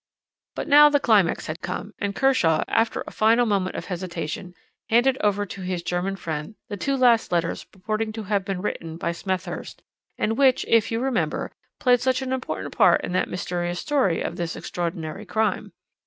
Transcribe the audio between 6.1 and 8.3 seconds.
friend the two last letters purporting to